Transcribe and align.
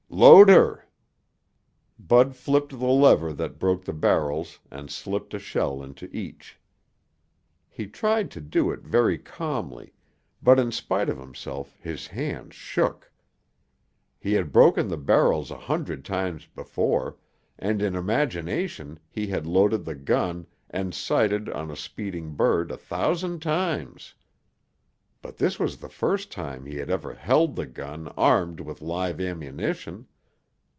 "Load 0.13 0.49
her." 0.49 0.85
Bud 1.97 2.35
flipped 2.35 2.77
the 2.77 2.85
lever 2.85 3.31
that 3.31 3.57
broke 3.57 3.85
the 3.85 3.93
barrels 3.93 4.59
and 4.69 4.91
slipped 4.91 5.33
a 5.33 5.39
shell 5.39 5.81
into 5.81 6.13
each. 6.13 6.59
He 7.69 7.87
tried 7.87 8.29
to 8.31 8.41
do 8.41 8.71
it 8.71 8.81
very 8.81 9.17
calmly, 9.17 9.93
but 10.43 10.59
in 10.59 10.73
spite 10.73 11.07
of 11.07 11.17
himself 11.17 11.77
his 11.79 12.07
hands 12.07 12.53
shook. 12.55 13.09
He 14.19 14.33
had 14.33 14.51
broken 14.51 14.89
the 14.89 14.97
barrels 14.97 15.49
a 15.49 15.57
hundred 15.57 16.03
times 16.03 16.45
before 16.45 17.15
and 17.57 17.81
in 17.81 17.95
imagination 17.95 18.99
he 19.09 19.27
had 19.27 19.47
loaded 19.47 19.85
the 19.85 19.95
gun 19.95 20.45
and 20.69 20.93
sighted 20.93 21.47
on 21.49 21.71
a 21.71 21.75
speeding 21.77 22.33
bird 22.35 22.69
a 22.69 22.77
thousand 22.77 23.41
times. 23.41 24.13
But 25.23 25.37
this 25.37 25.59
was 25.59 25.77
the 25.77 25.89
first 25.89 26.31
time 26.31 26.65
he 26.65 26.77
had 26.77 26.89
ever 26.89 27.13
held 27.13 27.55
the 27.55 27.67
gun 27.67 28.07
armed 28.17 28.59
with 28.59 28.81
live 28.81 29.21
ammunition. 29.21 30.07